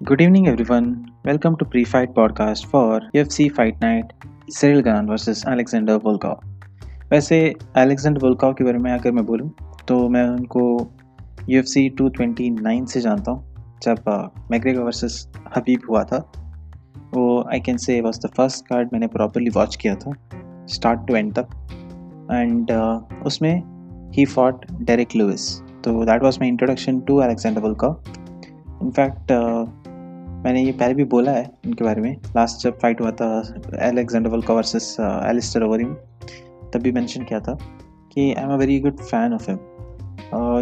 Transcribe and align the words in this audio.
Good 0.00 0.22
evening, 0.22 0.48
everyone. 0.48 1.12
Welcome 1.24 1.56
to 1.58 1.64
Pre-Fight 1.66 2.14
Podcast 2.14 2.64
for 2.64 3.02
UFC 3.14 3.52
Fight 3.52 3.78
Night 3.82 4.12
Cyril 4.48 4.80
Gane 4.80 5.06
versus 5.06 5.44
Alexander 5.44 5.98
Volkov. 5.98 6.38
वैसे 7.10 7.38
Alexander 7.76 8.20
Volkov 8.22 8.52
के 8.52 8.64
बारे 8.64 8.78
में 8.78 8.90
अगर 8.92 9.12
मैं 9.12 9.24
बोलूँ 9.26 9.50
तो 9.88 9.98
मैं 10.08 10.22
उनको 10.28 10.62
UFC 11.50 11.82
229 12.00 12.86
से 12.86 13.00
जानता 13.00 13.30
हूँ 13.30 13.78
जब 13.84 14.08
मैग्रेगर 14.50 14.80
वर्सेस 14.80 15.26
हबीब 15.56 15.82
हुआ 15.90 16.04
था 16.04 16.18
वो 17.14 17.26
I 17.52 17.60
can 17.60 17.76
say 17.76 18.00
was 18.00 18.20
the 18.20 18.30
first 18.36 18.66
card 18.68 18.92
मैंने 18.92 19.06
प्रॉपरली 19.16 19.50
वॉच 19.56 19.76
किया 19.82 19.94
था 19.96 20.12
स्टार्ट 20.68 21.06
टू 21.08 21.16
एंड 21.16 21.34
तक 21.38 21.50
एंड 22.32 22.72
उसमें 23.26 23.52
ही 24.16 24.24
fought 24.36 24.64
Derek 24.82 25.16
Lewis 25.16 25.50
so 25.84 26.04
that 26.04 26.22
was 26.22 26.38
my 26.40 26.48
introduction 26.48 27.00
to 27.00 27.16
Alexander 27.18 27.60
Volkov 27.60 28.02
in fact 28.82 29.32
मैंने 30.44 30.62
ये 30.62 30.72
पहले 30.72 30.94
भी 30.94 31.04
बोला 31.04 31.32
है 31.32 31.50
उनके 31.66 31.84
बारे 31.84 32.02
में। 32.02 32.16
लास्ट 32.36 32.62
जब 32.62 32.78
फाइट 32.78 33.00
हुआ 33.00 33.10
था 33.10 33.28
Alexander 33.80 34.30
Volkov 34.30 34.54
versus 34.54 34.96
Alistair 35.00 35.62
Overeem 35.62 35.94
तब 36.72 36.80
भी 36.82 36.92
मैंशन 36.92 37.24
किया 37.24 37.40
था 37.40 37.54
कि 38.12 38.32
I 38.32 38.44
am 38.44 38.50
a 38.50 38.56
very 38.56 38.78
good 38.80 39.00
fan 39.00 39.34
of 39.34 39.50
him 39.50 39.58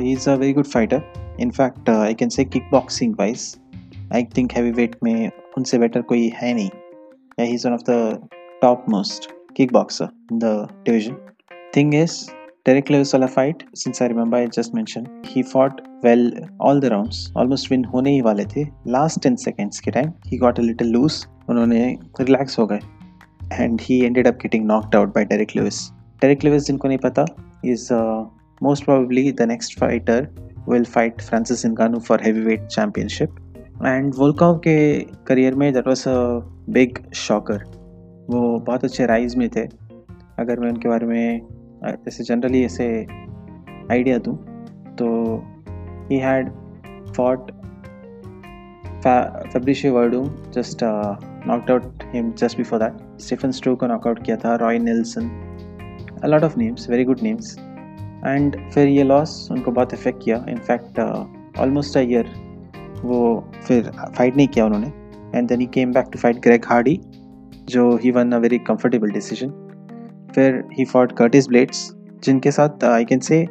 he 0.05 0.13
is 0.13 0.31
a 0.31 0.35
very 0.35 0.53
good 0.53 0.67
fighter 0.67 1.03
in fact 1.41 1.91
I 1.91 2.15
can 2.15 2.29
say 2.29 2.45
kick 2.45 2.71
boxing 2.71 3.15
wise 3.19 3.57
I 4.15 4.25
think 4.37 4.53
heavy 4.53 4.71
weight 4.71 4.97
में 5.05 5.31
उनसे 5.59 5.79
better 5.79 6.03
कोई 6.03 6.31
है 6.35 6.55
नहीं. 6.55 6.71
या 7.41 7.45
he 7.45 7.55
is 7.55 7.69
one 7.69 7.75
of 7.75 7.83
the 7.91 8.29
top 8.63 8.85
most 8.89 9.31
kick 9.57 9.73
boxer 9.73 10.09
in 10.33 10.39
the 10.39 10.69
division 10.87 11.17
thing 11.77 11.95
is 11.95 12.31
Derek 12.69 12.91
Lewis 12.91 13.15
वाला 13.15 13.27
fight, 13.27 13.61
since 13.81 14.01
I 14.03 14.07
remember 14.13 14.39
I 14.39 14.47
just 14.57 14.75
mentioned, 14.79 15.07
he 15.27 15.43
well 16.05 16.33
all 16.61 16.81
the 16.81 16.85
round 16.85 17.13
almost 17.37 17.71
win 17.73 17.85
होने 17.85 18.11
ही 18.11 18.21
वाले 18.21 18.45
थे। 18.47 18.65
Last 18.89 19.23
ten 19.23 19.37
seconds 19.37 19.81
के 19.81 19.91
time 19.91 20.13
he 20.27 20.39
got 20.39 20.59
a 20.59 20.63
little 20.63 20.87
loose 20.87 21.25
उन्होंने 21.51 21.87
relax 22.21 22.59
हो 22.59 22.67
गए। 22.67 22.81
And 23.53 23.81
he 23.81 24.01
ended 24.05 24.27
up 24.27 24.35
getting 24.35 24.67
knocked 24.67 24.97
out 24.97 25.15
by 25.15 25.25
Derek 25.25 25.57
Lewis 25.57 25.89
Derek 26.23 26.45
Lewis 26.45 26.67
जिनको 26.67 26.89
नहीं 26.89 26.99
पता 26.99 27.25
is 27.65 27.89
most 28.63 28.85
probably 28.85 29.33
the 29.33 29.43
next 29.49 29.79
fighter 29.81 30.29
will 30.69 30.85
fight 30.85 31.21
Francis 31.21 31.65
Ngannou 31.67 31.99
for 31.99 32.23
heavy 32.23 32.41
weight 32.41 32.67
championship 32.67 33.37
and 33.87 34.13
Volkov 34.17 34.57
के 34.59 34.79
career 35.27 35.55
में 35.55 35.73
that 35.73 35.87
was 35.89 36.09
a 36.09 36.15
big 36.71 36.99
shocker 37.17 37.65
वो 38.31 38.59
बहुत 38.59 38.85
अच्छे 38.85 39.07
rise 39.07 39.37
में 39.37 39.49
थे। 39.49 39.61
अगर 40.39 40.61
मैं 40.61 40.69
उनके 40.69 40.89
बारे 40.89 41.07
में, 41.07 41.41
ऐसे 42.09 42.25
जनरली 42.25 42.65
ऐसे 42.65 42.87
आइडिया 43.93 44.19
दूँ 44.19 44.37
तो 44.95 45.09
he 46.11 46.19
had 46.19 46.51
fought 47.17 47.51
Fabricio 49.53 49.93
Werdum 49.95 50.25
just 50.55 50.85
knocked 50.85 51.71
out 51.71 52.05
him 52.15 52.33
just 52.39 52.57
before 52.57 52.79
that 52.79 53.21
Stefan 53.23 53.51
Struve 53.51 53.75
को 53.77 53.87
नॉकआउट 53.87 54.25
किया 54.25 54.37
था 54.37 54.55
Roy 54.63 54.79
Nelson 54.79 55.31
a 56.23 56.27
lot 56.27 56.43
of 56.43 56.59
names 56.59 56.91
very 56.91 57.05
good 57.05 57.23
names 57.23 57.57
and 57.59 58.57
फिर 58.71 58.89
ये 58.89 59.03
लॉस 59.05 59.49
उनको 59.53 59.71
बहुत 59.71 59.95
इफ़ेक्ट 59.95 60.23
किया. 60.25 60.45
इनफैक्ट 60.49 61.01
ऑलमोस्ट 61.61 61.97
अ 61.97 62.01
ईयर 62.01 62.31
वो 63.05 63.19
फिर 63.67 63.91
फाइट 64.17 64.37
नहीं 64.37 64.49
किया 64.49 64.65
उन्होंने. 64.67 64.87
And 65.35 65.49
then 65.49 65.61
he 65.61 65.67
came 65.75 65.93
back 65.93 66.07
to 66.13 66.19
fight 66.19 66.37
Greg 66.45 66.65
Hardy 66.69 66.99
जो 67.69 67.97
he 68.03 68.11
won 68.11 68.33
a 68.33 68.39
very 68.39 68.59
comfortable 68.69 69.11
decision 69.11 69.51
फिर 70.35 70.63
ही 70.79 70.85
फॉट 70.85 71.13
कर्टिस 71.19 71.49
ब्लेड्स 71.49 71.91
जिनके 72.25 72.51
साथ 72.51 72.85
I 72.85 73.05
can 73.05 73.21
say 73.21 73.47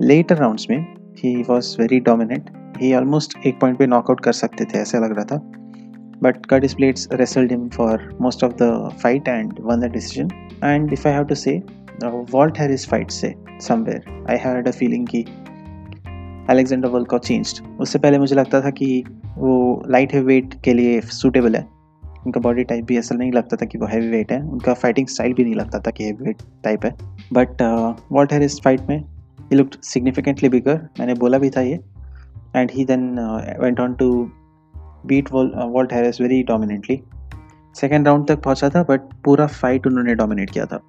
later 0.00 0.36
rounds 0.36 0.66
में 0.70 0.78
he 1.18 1.34
was 1.42 1.76
very 1.80 2.00
dominant 2.00 2.50
he 2.80 2.94
almost 2.94 3.38
एक 3.46 3.58
point 3.60 3.78
पे 3.78 3.86
knockout 3.86 4.20
कर 4.20 4.32
सकते 4.32 4.64
थे, 4.64 4.78
ऐसा 4.78 4.98
लग 4.98 5.12
रहा 5.12 5.24
था। 5.24 5.36
But 6.22 6.46
Curtis 6.46 6.74
Blaydes 6.76 7.08
wrestled 7.12 7.52
him 7.52 7.68
for 7.68 8.08
most 8.20 8.44
of 8.44 8.52
the 8.62 8.90
fight 9.02 9.28
and 9.28 9.52
won 9.60 9.80
the 9.80 9.92
decision 9.92 10.30
and 10.64 10.92
if 10.92 11.08
I 11.08 11.14
have 11.14 11.24
to 11.24 11.34
say 11.34 11.62
Walt 12.04 12.58
Harris 12.58 12.88
fight 12.88 13.10
से 13.10 13.34
somewhere 13.62 14.26
I 14.30 14.36
had 14.36 14.68
a 14.68 14.70
feeling 14.70 15.06
कि 15.06 15.24
अलेक्जेंडर 16.50 16.88
वर्ल्ड 16.88 17.08
का 17.08 17.18
चेंज्ड 17.18 17.64
उससे 17.80 17.98
पहले 17.98 18.18
मुझे 18.18 18.34
लगता 18.34 18.60
था 18.60 18.70
कि 18.70 19.02
वो 19.38 19.82
लाइट 19.88 20.14
वेट 20.14 20.54
के 20.64 20.74
लिए 20.74 21.00
सूटेबल 21.00 21.56
है। 21.56 21.66
उनका 22.26 22.40
बॉडी 22.40 22.64
टाइप 22.64 22.84
भी 22.84 22.98
ऐसा 22.98 23.14
नहीं 23.14 23.32
लगता 23.32 23.56
था 23.56 23.66
कि 23.66 23.78
वो 23.78 23.86
हैवी 23.86 24.08
वेट 24.08 24.32
है। 24.32 24.40
उनका 24.42 24.74
फाइटिंग 24.74 25.06
स्टाइल 25.06 25.32
भी 25.32 25.44
नहीं 25.44 25.54
लगता 25.54 25.78
था 25.78 25.90
कि 25.90 26.04
हैवी 26.04 26.24
वेट 26.24 26.42
टाइप 26.64 26.84
है 26.84 26.90
बट 27.32 27.62
वॉल्ट 28.12 28.32
हैरिस 28.32 28.60
फाइट 28.60 28.80
में? 28.88 29.02
ही 29.50 29.56
लुक 29.56 29.70
सिग्निफिकेंटली 29.84 30.48
बिगर 30.48 30.80
मैंने 31.00 31.14
बोला 31.14 31.38
भी 31.38 31.50
था 31.50 31.60
ये। 31.60 31.78
And 32.56 32.70
he 32.70 32.84
then 32.84 33.18
went 33.60 33.80
on 33.80 33.94
to 33.94 34.10
beat 35.06 35.32
Walt 35.32 35.92
Harris 35.92 36.20
very 36.20 36.42
dominantly 36.42 37.00
second 37.74 38.06
round 38.06 38.26
तक 38.28 38.42
पहुँचा 38.42 38.68
था 38.68 38.82
बट 38.82 39.00
पूरा 39.24 39.46
फाइट 39.46 39.86
उन्होंने 39.86 40.14
डोमिनेट 40.14 40.50
किया 40.50 40.64
था। 40.66 40.80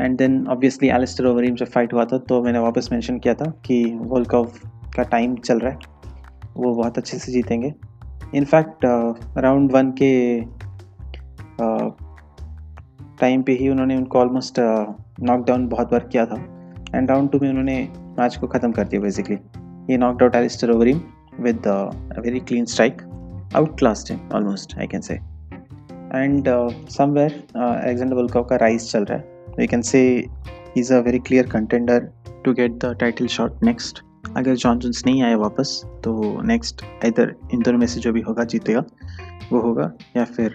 And 0.00 0.16
then 0.18 0.46
obviously 0.46 0.88
Alistair 0.88 1.26
Overeem 1.26 1.54
जब 1.54 1.66
फाइट 1.66 1.92
हुआ 1.92 2.04
था 2.04 2.18
तो 2.18 2.42
मैंने 2.42 2.58
वापस 2.58 2.88
मेंशन 2.92 3.18
किया 3.18 3.34
था 3.34 3.50
कि 3.66 3.84
वर्ल्ड 3.96 4.28
कप 4.28 4.52
का 4.96 5.02
टाइम 5.02 5.36
चल 5.36 5.58
रहा 5.58 5.72
है। 5.72 5.78
वो 6.56 6.74
बहुत 6.74 6.98
अच्छे 6.98 7.18
से 7.18 7.32
जीतेंगे। 7.32 7.72
इनफैक्ट 8.34 8.84
राउंड 9.38 9.72
वन 9.72 9.90
के 10.02 10.40
टाइम 13.20 13.40
uh, 13.40 13.46
पे 13.46 13.52
ही 13.52 13.68
उन्होंने 13.68 13.96
उनको 13.96 14.18
ऑलमोस्ट 14.18 14.60
नॉकडाउन 15.20 15.66
बहुत 15.68 15.90
बार 15.90 16.08
किया 16.12 16.24
था। 16.26 16.36
एंड 16.96 17.10
राउंड 17.10 17.30
टू 17.30 17.38
में 17.42 17.48
उन्होंने 17.48 17.76
मैच 18.18 18.36
को 18.36 18.46
ख़त्म 18.46 18.72
कर 18.72 18.88
दिया 18.88 19.00
बेसिकली 19.00 19.36
ये 19.90 19.96
knocked 19.98 20.22
out 20.22 20.34
Alistair 20.34 20.70
Overeem 20.70 21.00
with 21.40 21.66
very 22.18 22.40
clean 22.40 22.64
strike 22.64 23.02
out 23.56 23.78
class 23.78 24.04
him 24.10 24.20
almost 24.34 24.78
I 24.78 24.86
can 24.86 25.00
say 25.00 25.14
and 25.14 26.48
somewhere 26.90 27.32
Alexander 27.56 28.14
Volkov 28.14 28.44
का 28.44 28.56
राइज 28.56 28.90
चल 28.92 29.04
रहा 29.04 29.18
है. 29.18 29.24
We 29.58 29.66
can 29.66 29.82
say 29.82 30.02
is 30.78 30.92
a 30.94 30.98
very 31.00 31.18
clear 31.18 31.46
contender 31.46 32.08
to 32.44 32.52
get 32.54 32.72
the 32.84 32.96
title 33.00 33.26
shot 33.26 33.62
next 33.64 34.02
अगर 34.36 34.54
Jon 34.54 34.78
Jones 34.78 35.04
नहीं 35.06 35.22
आए 35.22 35.34
वापस 35.36 35.80
तो 36.04 36.42
next 36.42 36.82
इधर 37.04 37.34
इन 37.54 37.62
दोनों 37.62 37.78
में 37.78 37.86
से 37.86 38.00
जो 38.00 38.12
भी 38.12 38.20
होगा, 38.20 38.44
जीतेगा। 38.44 38.84
वो 39.52 39.60
होगा, 39.60 39.90
या 40.16 40.24
फिर 40.24 40.54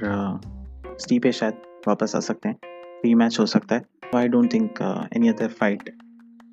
स्टीपे 1.01 1.31
शायद 1.31 1.53
वापस 1.88 2.16
आ 2.16 2.19
सकते 2.19 2.50
हैं। 2.50 2.56
री 3.06 3.13
मैच 3.16 3.40
हो 3.40 3.46
सकता 3.46 3.75
है। 3.75 3.81
I 4.16 4.28
don't 4.28 4.53
think 4.53 4.81
any 5.16 5.30
other 5.30 5.47
fight 5.59 5.90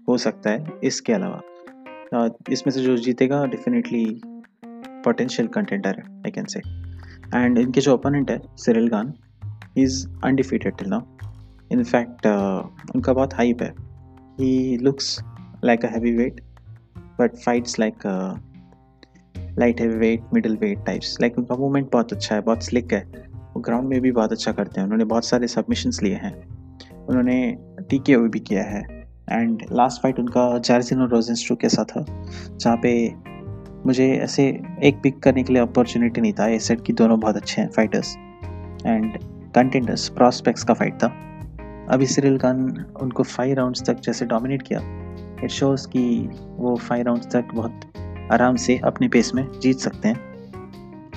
हो 0.08 0.16
सकता 0.18 0.50
है 0.50 0.64
इसके 0.84 1.12
अलावा। 1.12 1.40
इसमें 2.50 2.72
से 2.72 2.82
जो 2.82 2.96
जीतेगा 2.96 3.44
डेफिनेटली 3.46 4.20
पोटेंशियल 5.04 5.48
कंटेंडर 5.48 5.90
है 5.90 6.18
आई 6.18 6.30
कैन 6.30 6.44
से 6.44 6.60
एंड 7.34 7.58
इनके 7.58 7.80
जो 7.80 7.94
ओपोनेंट 7.94 8.30
है 8.30 8.40
Cyril 8.56 8.88
Gane 8.88 9.12
is 9.78 10.06
undefeated 10.24 10.76
till 10.76 10.88
now 10.88 11.00
in fact 11.72 12.26
उनका 12.96 13.12
बहुत 13.12 13.34
हाइप 13.34 13.62
है। 13.62 13.70
He 14.40 14.76
looks 14.76 15.20
like 15.64 15.84
a 15.84 15.88
heavyweight 16.12 16.40
but 17.20 17.36
fights 17.36 17.78
like 17.78 17.94
light 19.58 19.80
heavyweight 19.96 20.24
middleweight 20.56 20.84
types 20.86 21.16
like 21.20 21.38
उनका 21.38 21.56
मूवमेंट 21.56 21.90
बहुत 21.92 22.12
अच्छा 22.12 22.34
है, 22.34 22.40
बहुत 22.40 22.62
स्लिक 22.62 22.92
है। 22.92 23.04
वो 23.54 23.60
ग्राउंड 23.60 23.88
में 23.88 24.00
भी 24.00 24.12
बहुत 24.12 24.32
अच्छा 24.32 24.52
करते 24.52 24.80
हैं। 24.80 24.84
उन्होंने 24.84 25.04
बहुत 25.04 25.24
सारे 25.24 25.46
सबमिशंस 25.48 26.02
लिए 26.02 26.14
हैं। 26.14 26.34
उन्होंने 27.06 27.56
टी 27.90 27.98
के 27.98 28.16
भी 28.16 28.40
किया 28.40 28.62
है। 28.62 28.97
एंड 29.32 29.62
लास्ट 29.72 30.02
फाइट 30.02 30.18
उनका 30.18 30.58
जार्जिनो 30.58 31.06
रोजेंस्ट्रो 31.06 31.56
के 31.56 31.68
साथ 31.68 31.84
था, 31.84 32.04
जहाँ 32.56 32.76
पे 32.76 33.14
मुझे 33.86 34.12
ऐसे 34.12 34.60
एक 34.82 35.00
पिक 35.02 35.18
करने 35.18 35.42
के 35.42 35.52
लिए 35.52 35.62
अपॉर्चुनिटी 35.62 36.20
नहीं 36.20 36.32
था। 36.32 36.48
ए 36.48 36.58
सेट 36.58 36.84
की 36.84 36.92
दोनों 36.92 37.20
बहुत 37.20 37.36
अच्छे 37.36 37.62
हैं 37.62 37.70
फाइटर्स 37.70 38.16
एंड 38.86 39.18
कंटेंडर्स 39.54 40.08
प्रॉस्पेक्ट्स 40.08 40.64
का 40.64 40.74
फाइट 40.74 40.94
था। 40.94 41.06
अभी 41.90 42.06
सिरिल 42.06 42.38
खान 42.38 42.86
उनको 43.02 43.22
फाइव 43.22 43.54
राउंड्स 43.54 43.82
तक 43.86 44.00
जैसे 44.00 44.26
डोमिनेट 44.26 44.62
किया 44.62 44.80
इट 45.44 45.50
शोज़ 45.50 45.88
कि 45.88 46.30
वो 46.56 46.76
फाइव 46.76 47.06
राउंड्स 47.06 47.26
तक 47.26 47.44
बहुत 47.54 47.80
आराम 48.32 48.56
से 48.56 48.80
अपने 48.84 49.08
पेस 49.08 49.34
में 49.34 49.48
जीत 49.62 49.78
सकते 49.78 50.08
हैं। 50.08 50.20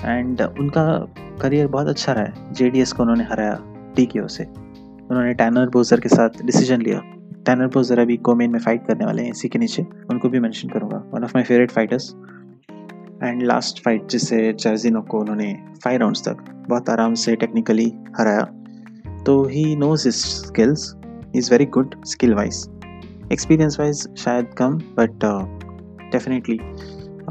एंड 0.04 0.40
उनका 0.40 1.14
करियर 1.42 1.66
बहुत 1.66 1.86
अच्छा 1.86 2.12
रहा 2.12 2.24
है। 2.24 2.52
JDS 2.52 2.92
को 2.92 3.02
उन्होंने 3.02 3.24
हराया 3.24 3.58
टी 3.96 4.08
से। 4.16 4.44
उन्होंने 5.10 5.34
टैनर 5.34 5.68
बोजर 5.68 6.00
के 6.00 6.08
साथ 6.08 6.28
डिसीज़न 6.44 6.82
लिया। 6.82 7.02
टैनर 7.46 7.66
बोजर 7.66 8.04
भी 8.06 8.16
कोमेन 8.18 8.50
में 8.50 8.58
फाइट 8.58 8.86
करने 8.86 9.04
वाले 9.04 9.22
हैं, 9.22 9.30
इसी 9.30 9.48
के 9.48 9.58
नीचे, 9.58 9.82
उनको 10.10 10.28
भी 10.28 10.40
मेंशन 10.40 10.68
करूँगा। 10.68 10.96
One 11.14 11.24
of 11.24 11.32
my 11.36 11.44
favourite 11.44 11.70
fighters 11.70 12.10
and 13.22 13.42
last 13.42 13.82
fight 13.84 14.08
जिससे 14.08 14.52
जर्जिनो 14.52 15.00
को 15.02 15.20
उन्होंने 15.20 15.52
फाइव 15.84 16.00
राउंड्स 16.00 16.28
तक 16.28 16.44
बहुत 16.68 16.90
आराम 16.90 17.14
से 17.14 17.34
टेक्निकली 17.36 17.92
हराया। 18.18 18.42
तो 19.26 19.42
he 19.44 19.64
knows 19.76 20.06
his 20.08 20.14
skills 20.16 20.94
is 21.36 21.50
very 21.50 21.66
good 21.74 21.94
skill 22.06 22.34
wise 22.34 22.66
experience 23.32 23.78
wise 23.80 24.06
शायद 24.18 24.54
कम 24.58 24.78
बट 24.98 25.24
डेफिनेटली 26.12 26.58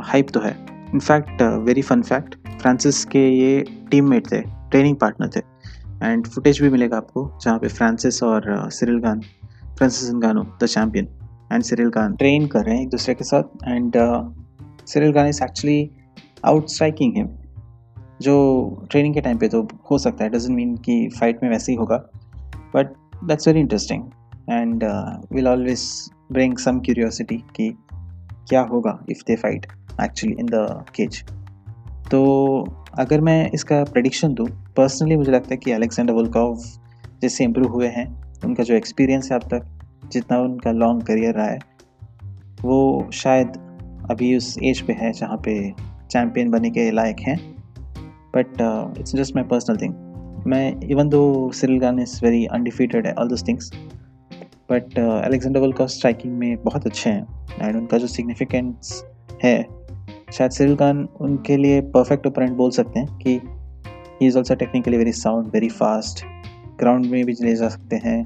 हाइप 0.01 0.29
तो 0.29 0.39
है। 0.39 0.55
In fact 0.93 1.41
very 1.65 1.81
fun 1.81 2.01
fact 2.03 2.35
Francis 2.61 3.03
के 3.05 3.27
ये 3.29 3.63
टीम 3.91 4.09
मेट 4.09 4.31
थे 4.31 4.41
ट्रेनिंग 4.41 4.95
पार्टनर 4.95 5.29
थे। 5.35 5.41
एंड 6.03 6.27
फुटेज 6.27 6.61
भी 6.61 6.69
मिलेगा 6.69 6.97
आपको, 6.97 7.39
जहाँ 7.43 7.59
पे 7.59 7.67
फ्रांसिस 7.67 8.21
और 8.23 8.69
Cyril 8.71 8.97
Gane 8.99 9.21
Francis 9.81 10.09
Ngannou 10.13 10.41
the 10.61 10.65
champion 10.65 11.07
and 11.53 11.63
Cyril 11.63 11.87
Gane 11.89 12.15
train 12.15 12.45
कर 12.47 12.63
रहे 12.65 12.75
हैं 12.75 12.81
एक 12.83 12.89
दूसरे 12.89 13.13
के 13.15 13.23
साथ 13.23 13.67
and 13.67 13.93
Cyril 14.87 15.11
Gane 15.11 15.27
is 15.27 15.43
actually 15.43 15.89
out 16.45 16.67
striking 16.69 17.15
him 17.15 17.29
जो 18.21 18.35
ट्रेनिंग 18.91 19.13
के 19.13 19.21
टाइम 19.21 19.37
पे 19.37 19.47
तो 19.47 19.61
हो 19.91 19.97
सकता 19.97 20.23
है 20.23 20.29
डजेंट 20.29 20.55
मीन 20.55 20.75
कि 20.77 21.09
फाइट 21.19 21.43
में 21.43 21.49
वैसे 21.49 21.71
ही 21.71 21.77
होगा 21.77 21.97
but 22.75 22.93
that's 23.25 23.47
very 23.47 23.59
interesting 23.59 24.03
and 24.49 24.83
will 25.33 25.47
always 25.47 25.89
bring 26.31 26.57
some 26.57 26.79
curiosity 26.79 27.37
कि 27.55 27.73
क्या 28.49 28.61
होगा 28.71 28.97
if 29.09 29.23
they 29.27 29.35
fight 29.35 29.65
actually 30.01 30.35
in 30.39 30.45
the 30.45 30.83
cage 30.95 31.23
तो 32.11 32.25
अगर 32.99 33.21
मैं 33.21 33.39
इसका 33.51 33.83
प्रडिक्शन 33.83 34.33
दूँ 34.33 34.47
पर्सनली 34.77 35.17
मुझे 35.17 35.31
लगता 35.31 35.53
है 35.53 35.57
कि 35.57 35.71
अलेक्जेंडर 35.71 36.13
वोल्कॉव 36.13 36.57
जैसे 37.21 37.43
इम्प्रूव 37.43 37.73
हुए 37.73 37.87
हैं 37.87 38.09
उनका 38.45 38.63
जो 38.63 38.73
एक्सपीरियंस 38.75 39.31
है 39.31 39.37
अब 39.37 39.47
तक, 39.49 39.65
जितना 40.11 40.39
उनका 40.39 40.71
लॉन्ग 40.71 41.03
करियर 41.03 41.33
रहा 41.33 41.45
है, 41.45 41.59
वो 42.61 43.09
शायद 43.13 43.57
अभी 44.11 44.35
उस 44.37 44.55
एज 44.63 44.81
पे 44.81 44.93
है 44.93 45.11
जहाँ 45.13 45.37
पे 45.37 45.53
चैम्पियन 46.11 46.49
बनने 46.51 46.69
के 46.69 46.89
लायक 46.91 47.19
हैं। 47.19 47.37
But 48.35 48.61
it's 48.99 49.15
just 49.15 49.35
my 49.35 49.43
personal 49.43 49.77
thing 49.77 49.93
मैं 50.47 50.81
even 50.81 51.09
though 51.09 51.51
Cyril 51.51 51.79
Gane 51.79 51.99
is 51.99 52.19
very 52.23 52.45
undefeated 52.45 53.07
है 53.07 53.13
all 53.13 53.27
those 53.27 53.47
things 53.47 53.71
but 54.71 54.97
Alexander 54.99 55.59
Volkov 55.59 55.87
striking 55.87 56.33
में 56.33 56.63
बहुत 56.63 56.85
अच्छे 56.85 57.09
हैं 57.09 57.47
एंड 57.61 57.75
उनका 57.75 57.97
जो 57.97 58.07
सिग्निफिकेंस 58.07 59.03
है, 59.43 59.65
शायद 60.33 60.51
सिरिल 60.51 60.75
खान 60.75 61.07
उनके 61.21 61.57
लिए 61.57 61.81
परफेक्ट 61.91 62.27
ओपोनेंट 62.27 62.53
बोल 62.57 62.71
सकते 62.71 62.99
हैं 62.99 63.17
कि 63.17 63.39
he 64.21 64.27
is 64.27 64.37
also 64.37 64.55
technically 64.55 64.97
very 64.97 65.11
sound 65.11 65.47
very 65.47 65.69
fast 65.69 66.23
ground 66.81 67.05
में 67.05 67.23
भी 67.25 67.33
ले 67.41 67.55
जा 67.55 67.69
सकते 67.69 67.95
हैं। 68.03 68.19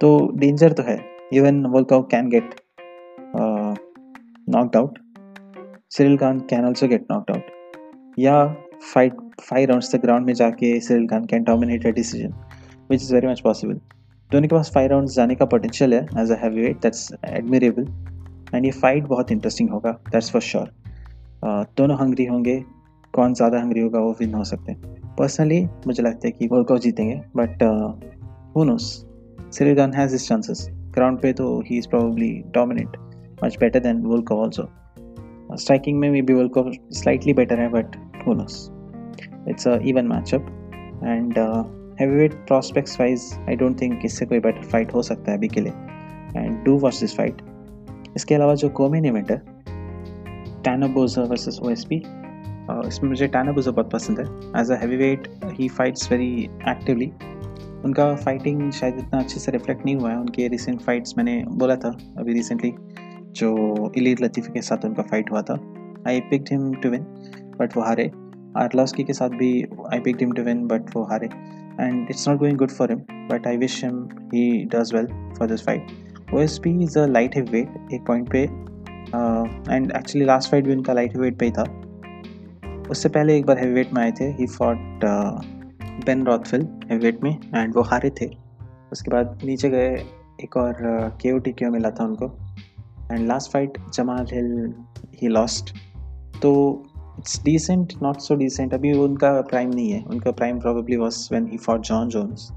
तो 0.00 0.08
डेंजर 0.36 0.72
तो 0.72 0.82
है। 0.82 0.98
Even 1.32 1.64
Volkov 1.66 2.02
can 2.10 2.28
get 2.30 2.54
knocked 4.48 4.76
out 4.76 4.98
Cyril 5.90 6.16
Gane 6.18 6.40
can 6.50 6.64
also 6.64 6.88
get 6.88 7.06
knocked 7.10 7.34
out 7.34 8.16
या 8.18 8.44
फाइट 8.84 9.14
फाइव 9.40 9.68
राउंड्स 9.68 9.94
तक 9.94 10.00
ग्राउंड 10.00 10.26
में 10.26 10.32
जाके 10.34 10.78
Cyril 10.80 11.06
Gane 11.08 11.24
can 11.26 11.44
dominate 11.44 11.86
a 11.86 11.90
decision 11.92 12.34
which 12.90 13.02
is 13.02 13.14
very 13.14 13.26
much 13.26 13.40
possible 13.40 13.80
दोनों 14.30 14.48
के 14.48 14.54
पास 14.54 14.70
फाइव 14.74 14.90
राउंड्स 14.90 15.14
जाने 15.14 15.34
का 15.34 15.44
पोटेंशियल 15.46 15.94
है 15.94 16.02
as 16.20 16.30
a 16.32 16.36
heavyweight 16.62 16.80
that's 16.82 17.08
admirable 17.26 17.86
and 18.54 18.64
ये 18.64 18.70
फाइट 18.72 19.04
बहुत 19.06 19.32
इंटरेस्टिंग 19.32 19.70
होगा 19.70 19.92
दैट्स 20.10 20.30
फॉर 20.32 20.42
श्योर 20.42 20.72
दोनों 21.78 21.96
हंग्री 21.98 22.24
होंगे, 22.26 22.62
कौन 23.14 23.34
ज़्यादा 23.34 23.60
हंग्री 23.60 23.80
होगा 23.80 24.00
वो 24.00 24.16
विन 24.20 24.34
हो 24.34 24.44
सकते 24.44 24.72
हैं। 24.72 24.97
पर्सनली 25.18 25.64
मुझे 25.86 26.02
लगता 26.02 26.26
है 26.26 26.30
कि 26.30 26.46
वर्ल्ड 26.46 26.68
कप 26.68 26.76
जीतेंगे 26.76 27.20
but 27.36 27.62
who 28.56 28.64
knows 28.64 28.84
Cyril 29.52 29.74
Gane 29.74 29.92
has 29.94 30.12
his 30.12 30.28
chances 30.28 30.66
ground 30.94 31.20
पे 31.20 31.32
तो 31.32 31.60
he 31.60 31.78
is 31.78 31.88
probably 31.88 32.30
dominate 32.54 32.96
much 33.44 33.56
better 33.60 33.80
than 33.80 34.02
Volkov 34.26 34.32
also 34.32 34.68
striking 35.56 35.98
में 35.98 36.10
भी 36.12 36.34
वर्ल्ड 36.34 36.52
कप 36.52 36.72
स्लाइटली 36.92 37.32
बेटर 37.32 37.60
है 37.60 37.68
but 37.68 37.96
who 38.26 38.34
knows 38.34 38.70
it's 39.48 39.68
a 39.68 39.78
even 39.82 40.06
matchup 40.06 40.46
and 41.04 41.38
heavyweight 42.00 42.34
prospects 42.46 43.00
wise 43.00 43.32
I 43.48 43.56
don't 43.56 43.80
think 43.80 44.00
इससे 44.04 44.26
कोई 44.26 44.40
better 44.40 44.62
fight 44.62 44.94
हो 44.94 45.02
सकता 45.02 45.30
है 45.30 45.38
अभी 45.38 45.48
के 45.48 45.60
लिए. 45.60 45.72
And 46.36 46.64
do 46.64 46.76
watch 46.78 47.00
this 47.00 47.16
fight 47.16 47.42
इसके 48.16 48.34
अलावा 48.34 48.54
जो 48.54 48.68
कोमेन 48.68 49.04
इवेंट 49.04 49.30
है 49.30 49.42
Tanner Boser 50.64 51.22
versus 51.22 51.60
O 51.62 51.70
S 51.70 51.84
P 51.84 52.02
इसमें 52.86 53.08
मुझे 53.10 53.26
टैनाबोजा 53.26 53.70
बहुत 53.70 53.90
पसंद 53.90 54.18
है. 54.20 54.24
As 54.60 54.70
a 54.70 54.76
heavyweight 54.96 55.28
he 55.58 55.68
fights 55.68 56.10
very 56.12 56.32
actively 56.68 57.10
उनका 57.84 58.14
फाइटिंग 58.16 58.70
शायद 58.72 58.98
इतना 58.98 59.18
अच्छे 59.18 59.40
से 59.40 59.52
रिफ्लेक्ट 59.52 59.84
नहीं 59.84 59.96
हुआ 59.96 60.10
है. 60.10 60.18
उनके 60.20 60.48
रिसेंट 60.48 60.80
फाइट्स 60.82 61.16
मैंने 61.18 61.42
बोला 61.58 61.76
था 61.76 61.96
अभी 62.18 62.32
रिसेंटली 62.32 62.72
जो 63.36 63.92
इलीर 63.96 64.24
लतीफ़ी 64.24 64.52
के 64.52 64.62
साथ 64.62 64.84
उनका 64.84 65.02
फाइट 65.02 65.30
हुआ 65.30 65.42
था. 65.42 65.54
I 66.08 66.20
picked 66.30 66.48
him 66.52 66.72
to 66.82 66.90
win 66.90 67.02
but 67.60 67.76
वो 67.76 67.82
हारे. 67.82 68.10
आर्टलॉस्की 68.56 69.04
के 69.04 69.12
साथ 69.12 69.30
भी 69.38 69.50
I 69.92 70.00
picked 70.00 70.20
him 70.20 70.32
to 70.32 70.42
win 70.42 70.66
but 70.68 70.96
वो 70.96 71.02
हारे. 71.10 71.26
And 71.80 72.10
it's 72.10 72.28
not 72.28 72.38
going 72.38 72.58
good 72.58 72.70
for 72.70 72.90
him 72.90 73.00
but 73.28 73.46
I 73.46 73.56
wish 73.56 73.82
him 73.84 74.04
he 74.34 74.64
does 74.74 74.94
well 74.94 75.06
for 75.38 75.48
this 75.48 75.64
fight 75.66 76.32
O 76.34 76.40
S 76.40 76.58
P 76.64 76.70
is 76.84 76.98
a 76.98 77.06
light 77.06 77.36
heavyweight 77.50 77.92
एक 77.94 78.06
point 78.06 78.30
पे. 78.30 78.42
And 79.74 79.92
actually 79.96 80.24
last 80.26 80.50
fight 80.50 80.64
भी 80.64 80.72
उनका 80.72 80.92
light 80.92 81.16
weight 81.16 81.38
पे 81.38 81.46
ही 81.46 81.52
था. 81.52 81.64
उससे 82.90 83.08
पहले 83.08 83.36
एक 83.38 83.46
बार 83.46 83.58
हैवीवेट 83.58 83.92
में 83.94 84.02
आए 84.02 84.12
थे। 84.20 84.24
He 84.32 84.46
fought 84.48 85.04
Ben 86.04 86.24
Rothwell 86.26 86.66
heavyweight 86.90 87.22
में 87.22 87.30
एंड 87.30 87.74
वो 87.76 87.82
हारे 87.82 88.10
थे। 88.20 88.26
उसके 88.92 89.10
बाद 89.10 89.40
नीचे 89.44 89.68
गए, 89.70 89.88
एक 90.44 90.56
और 90.56 90.76
के 91.22 91.32
ओ 91.32 91.38
टी 91.38 91.52
क्यों 91.52 91.70
मिला 91.70 91.90
था 91.90 92.04
उनको। 92.04 92.26
And 93.12 93.26
last 93.28 93.52
fight 93.52 93.78
Jamal 93.94 94.26
Hill 94.32 94.72
he 95.22 95.28
lost 95.28 95.74
तो 96.42 96.52
it's 97.18 97.42
decent 97.44 97.92
not 98.02 98.20
so 98.20 98.34
decent 98.36 98.74
अभी 98.74 98.92
उनका 98.98 99.40
प्राइम 99.42 99.70
नहीं 99.70 99.90
है। 99.92 100.02
उनका 100.04 100.30
prime 100.32 100.60
probably 100.60 100.96
was 100.96 101.28
when 101.32 101.46
he 101.46 101.58
for 101.58 101.78
Jon 101.80 102.08
Jones 102.08 102.50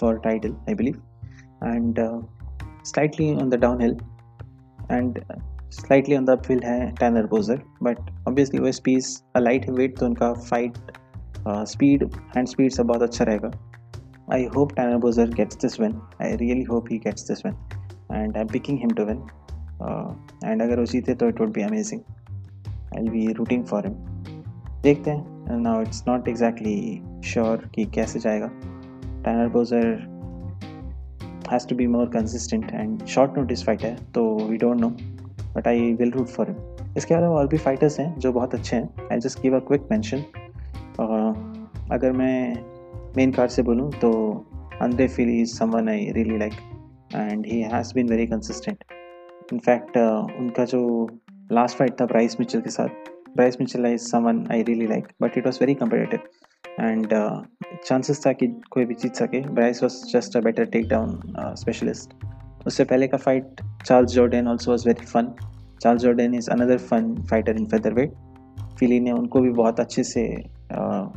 for 0.00 0.20
title 0.24 0.54
I 0.68 0.74
believe 0.74 1.02
and 1.64 1.98
slightly 2.84 3.34
on 3.34 3.50
the 3.50 3.54
down 3.60 3.80
hill 3.80 3.96
and 4.90 5.18
slightly 5.72 6.16
on 6.16 6.24
the 6.24 6.30
uphill 6.30 6.60
है 6.64 6.90
Tanner 7.00 7.26
Boser 7.26 7.62
but 7.82 7.98
obviously 8.28 8.60
वो 8.60 8.72
स्पीस 8.72 9.22
light 9.38 9.68
weight 9.70 9.98
तो 9.98 10.06
उनका 10.06 10.32
फाइट 10.32 10.78
स्पीड 11.48 12.04
हैंड 12.36 12.48
स्पीड 12.48 12.70
सब 12.72 12.86
बहुत 12.86 13.02
अच्छा 13.02 13.24
रहेगा। 13.24 13.50
I 14.32 14.44
hope 14.56 14.72
Tanner 14.76 14.96
Boser 15.00 15.34
gets 15.34 15.56
this 15.62 15.80
win 15.80 16.00
I 16.22 16.36
really 16.36 16.62
hope 16.62 16.92
he 16.92 16.98
gets 16.98 17.28
this 17.28 17.44
win 17.46 17.54
and 18.12 18.36
I 18.36 18.40
am 18.40 18.48
picking 18.48 18.78
him 18.78 18.90
to 18.90 19.04
win 19.04 19.22
and 20.44 20.62
अगर 20.62 20.78
वो 20.78 20.84
जीते 20.86 21.14
तो 21.14 21.28
it 21.28 21.40
would 21.40 21.52
be 21.52 21.62
amazing 21.62 22.00
I 22.96 23.08
be 23.08 23.26
rooting 23.32 23.64
for 23.64 23.86
him 23.86 23.94
देखते 24.82 25.10
हैं. 25.10 25.58
Now 25.58 25.80
it's 25.82 26.02
not 26.08 26.28
exactly 26.28 27.00
sure 27.24 27.68
कि 27.74 27.84
कैसे 27.94 28.18
जाएगा। 28.18 28.46
Tanner 29.24 29.48
Boser 29.48 29.86
has 31.52 31.66
to 31.68 31.76
be 31.76 31.86
more 31.86 32.08
consistent 32.08 32.70
and 32.72 33.04
short 33.06 33.38
notice 33.38 33.64
fight 33.66 33.82
है 33.82 33.94
तो 34.14 34.22
we 34.40 34.56
don't 34.56 34.80
know 34.80 34.90
but 35.56 35.68
I 35.68 35.92
will 35.92 36.10
root 36.10 36.26
for 36.26 36.50
him 36.50 36.96
इसके 36.96 37.14
अलावा 37.14 37.38
और 37.38 37.46
भी 37.46 37.58
फाइटर्स 37.58 38.00
हैं 38.00 38.14
जो 38.18 38.32
बहुत 38.32 38.54
अच्छे 38.54 38.76
हैं। 38.76 39.08
I 39.12 39.18
just 39.18 39.40
give 39.42 39.56
a 39.56 39.58
quick 39.58 39.88
mention 39.90 40.24
अगर 41.92 42.12
मैं 42.12 42.54
मेन 43.16 43.32
कार्ड 43.32 43.50
से 43.50 43.62
बोलूँ 43.62 43.90
तो 43.92 44.12
Andre 44.82 45.08
Fili 45.08 45.30
is 45.40 45.54
someone 45.54 45.88
I 45.88 46.10
really 46.10 46.38
like 46.38 46.52
and 47.14 47.46
he 47.46 47.60
has 47.62 47.94
been 47.94 48.08
very 48.08 48.26
consistent 48.26 48.84
in fact 49.52 49.96
उनका 50.38 50.64
जो 50.64 50.82
लास्ट 51.52 51.76
फाइट 51.76 52.00
था 52.00 52.06
ब्राइस 52.06 52.36
मिचल 52.40 52.60
के 52.60 52.70
साथ 52.70 53.10
Bryce 53.36 53.56
Mitchell 53.60 53.86
is 53.86 54.02
someone 54.02 54.46
I 54.52 54.62
really 54.62 54.86
like 54.86 55.08
but 55.22 55.38
it 55.38 55.46
was 55.46 55.58
very 55.60 55.74
competitive 55.74 56.20
and 56.80 57.08
chances 57.84 58.26
था 58.26 58.32
कि 58.32 58.46
कोई 58.70 58.84
भी 58.84 58.94
जीत 58.94 59.14
सके 59.14 59.40
Bryce 59.48 59.82
was 59.82 60.04
just 60.12 60.36
a 60.36 60.40
better 60.40 60.64
takedown 60.88 61.20
specialist 61.56 62.14
उससे 62.66 62.84
पहले 62.84 63.08
का 63.08 63.16
fight 63.16 63.60
Jordan 63.88 64.48
also 64.48 64.70
was 64.70 64.88
very 64.88 65.06
fun 65.06 65.34
Charles 65.82 66.02
Jordan 66.02 66.34
is 66.34 66.50
another 66.50 66.78
fun 66.78 67.14
fighter 67.30 67.56
in 67.56 67.66
featherweight 67.92 68.12
Fili 68.78 69.00
ने 69.00 69.12
उनको 69.12 69.40
भी 69.40 69.50
बहुत 69.50 69.80
अच्छे 69.80 70.04
से 70.04 70.44
uh, 70.72 71.08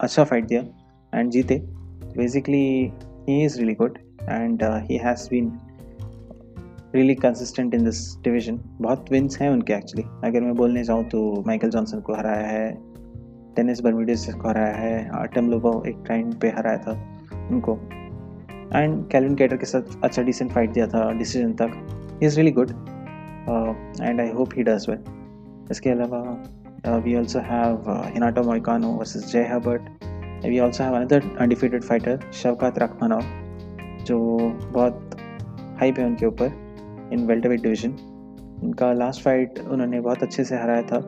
अच्छा 0.00 0.24
फाइट 0.24 0.46
दिया 0.46 0.62
एंड 1.18 1.30
जीते। 1.30 1.58
Basically 2.16 2.92
he 3.28 3.44
is 3.44 3.58
really 3.58 3.74
good 3.74 3.98
and 4.22 4.62
he 4.62 4.96
has 4.96 5.28
been 5.30 5.58
really 6.94 7.14
consistent 7.14 7.74
in 7.74 7.84
this 7.84 8.16
division 8.18 8.60
बहुत 8.80 9.12
विंस 9.12 9.38
हैं 9.40 9.50
उनके 9.50 9.72
एक्चुअली 9.72 10.28
अगर 10.28 10.40
मैं 10.40 10.54
बोलने 10.54 10.84
जाऊँ 10.84 11.04
तो 11.04 11.44
माइकल 11.46 11.70
जॉनसन 11.70 12.00
को 12.00 12.14
हराया 12.14 12.46
है 12.46 12.78
टेनिस 13.56 13.80
बर्मिडीज 13.80 14.34
को 14.34 14.48
हराया 14.48 14.74
है 14.74 15.08
आर्टम 15.08 15.50
लोबो 15.50 15.84
एक 15.88 16.04
टाइम 16.08 16.32
पे 16.32 16.48
हराया 16.48 16.78
था 16.78 16.92
उनको। 17.50 17.78
एंड 18.74 19.06
कैलिन 19.10 19.34
कैटर 19.34 19.56
के 19.56 19.66
साथ 19.66 20.04
अच्छा 20.04 20.22
डिसेंट 20.22 20.52
फाइट 20.52 20.72
दिया 20.72 20.86
था 20.86 21.10
डिसीज़न 21.18 21.52
तक. 21.60 21.70
He 22.20 22.26
is 22.26 22.36
really 22.36 22.52
good 22.52 22.70
and 24.00 24.20
I 24.20 24.30
hope 24.30 24.54
he 24.56 24.62
does 24.62 24.86
well 24.88 25.04
इसके 25.70 25.90
अलावा 25.90 26.98
we 27.04 27.14
also 27.16 27.38
have 27.44 27.90
Renato 28.14 28.42
Moicano 28.42 28.88
versus 28.98 29.32
Jai 29.32 29.44
Herbert 29.52 30.44
we 30.44 30.58
also 30.60 30.84
have 30.84 30.94
another 30.96 31.22
undefeated 31.40 31.82
fighter 31.84 32.20
Shavkat 32.42 32.78
Rakhmonov 32.78 33.22
जो 34.06 34.18
बहुत 34.72 35.16
हाइप 35.80 35.98
है 35.98 36.06
उनके 36.06 36.26
ऊपर 36.26 37.10
इन 37.12 37.26
वेल्टरवेट 37.26 37.62
डिवीज़न 37.62 37.90
उनका 38.64 38.92
last 38.92 39.22
fight 39.24 39.58
उन्होंने 39.60 40.00
बहुत 40.00 40.22
अच्छे 40.22 40.44
से 40.44 40.56
हराया 40.56 40.82
था 40.82 40.98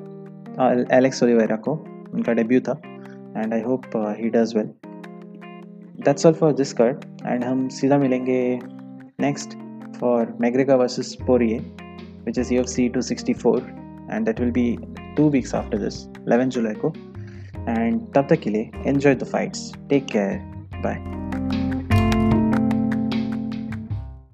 एलेक्स 0.97 1.23
ओलिवेरा 1.23 1.57
को. 1.57 1.73
उनका 2.15 2.33
डेब्यू 2.33 2.61
था. 2.61 2.73
And 3.37 3.53
I 3.55 3.61
hope 3.61 3.83
he 4.19 4.29
does 4.31 4.57
well 4.57 4.71
that's 6.05 6.27
all 6.27 6.35
for 6.35 6.53
this 6.53 6.73
card 6.73 7.05
and 7.27 7.45
हम 7.45 7.69
सीधा 7.69 7.99
मिलेंगे 7.99 8.41
next 9.21 9.55
for 9.99 10.37
McGregor 10.41 10.77
versus 10.77 11.17
Poirier 11.27 11.59
which 12.27 12.39
is 12.39 12.55
U 12.55 12.61
F 12.61 12.69
C 12.69 12.89
two 12.89 13.01
sixty 13.03 13.33
four 13.35 13.61
and 14.13 14.27
that 14.27 14.41
will 14.41 14.51
be 14.51 14.77
two 15.17 15.29
weeks 15.31 15.55
after 15.55 15.79
this 15.79 16.05
eleven 16.19 16.49
July 16.49 16.75
को 16.85 16.93
and 17.69 18.01
तब 18.15 18.27
तक 18.31 18.41
के 18.41 18.51
लिए 18.51 18.71
enjoy 18.87 19.15
the 19.15 19.25
fights 19.25 19.73
take 19.91 20.07
care 20.07 20.39
bye 20.77 21.20